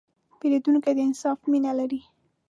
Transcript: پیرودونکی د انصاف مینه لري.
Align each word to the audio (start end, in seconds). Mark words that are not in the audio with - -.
پیرودونکی 0.39 0.93
د 0.95 0.99
انصاف 1.07 1.39
مینه 1.51 1.71
لري. 1.79 2.01